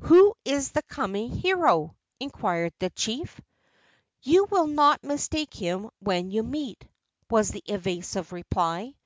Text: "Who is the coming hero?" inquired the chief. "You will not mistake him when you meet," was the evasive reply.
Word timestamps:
"Who 0.00 0.34
is 0.44 0.72
the 0.72 0.82
coming 0.82 1.30
hero?" 1.30 1.94
inquired 2.18 2.72
the 2.80 2.90
chief. 2.90 3.40
"You 4.20 4.46
will 4.50 4.66
not 4.66 5.04
mistake 5.04 5.54
him 5.54 5.88
when 6.00 6.32
you 6.32 6.42
meet," 6.42 6.84
was 7.30 7.50
the 7.50 7.62
evasive 7.68 8.32
reply. 8.32 8.96